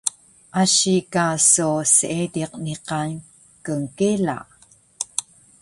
Asi 0.61 0.95
ka 1.13 1.25
so 1.53 1.69
seediq 1.95 2.51
niqan 2.65 3.09
knkela 3.65 4.37